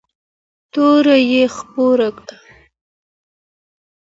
تور 0.71 1.05
یې 1.31 1.43
خپور 1.55 1.99
کړ 2.17 2.27